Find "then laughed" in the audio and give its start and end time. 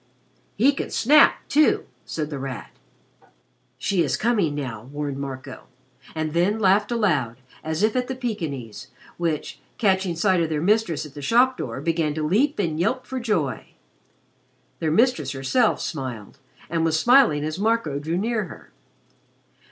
6.33-6.91